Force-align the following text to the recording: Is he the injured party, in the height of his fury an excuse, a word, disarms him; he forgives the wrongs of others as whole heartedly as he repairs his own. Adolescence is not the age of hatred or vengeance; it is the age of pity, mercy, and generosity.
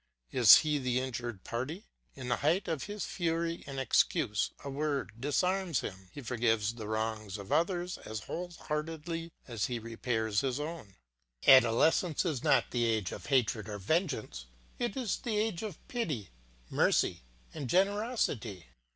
Is 0.31 0.55
he 0.65 0.79
the 0.79 0.99
injured 0.99 1.43
party, 1.43 1.85
in 2.15 2.27
the 2.27 2.37
height 2.37 2.67
of 2.67 2.85
his 2.85 3.05
fury 3.05 3.63
an 3.67 3.77
excuse, 3.77 4.49
a 4.63 4.69
word, 4.71 5.11
disarms 5.19 5.81
him; 5.81 6.09
he 6.11 6.21
forgives 6.23 6.73
the 6.73 6.87
wrongs 6.87 7.37
of 7.37 7.51
others 7.51 7.99
as 7.99 8.21
whole 8.21 8.49
heartedly 8.61 9.31
as 9.47 9.67
he 9.67 9.77
repairs 9.77 10.41
his 10.41 10.59
own. 10.59 10.95
Adolescence 11.47 12.25
is 12.25 12.43
not 12.43 12.71
the 12.71 12.85
age 12.85 13.11
of 13.11 13.27
hatred 13.27 13.69
or 13.69 13.77
vengeance; 13.77 14.47
it 14.79 14.97
is 14.97 15.17
the 15.17 15.37
age 15.37 15.61
of 15.61 15.77
pity, 15.87 16.31
mercy, 16.71 17.21
and 17.53 17.69
generosity. 17.69 18.65